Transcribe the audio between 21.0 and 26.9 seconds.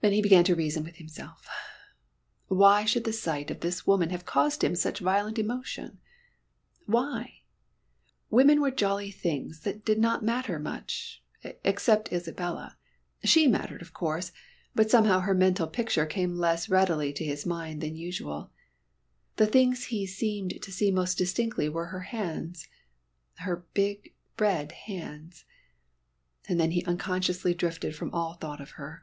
distinctly were her hands her big red hands. And then he